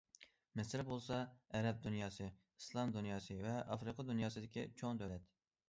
مىسىر 0.59 0.83
بولسا 0.87 1.19
ئەرەب 1.59 1.83
دۇنياسى، 1.83 2.31
ئىسلام 2.63 2.95
دۇنياسى 2.97 3.39
ۋە 3.45 3.55
ئافرىقا 3.61 4.09
دۇنياسىدىكى 4.11 4.69
چوڭ 4.83 5.03
دۆلەت. 5.07 5.33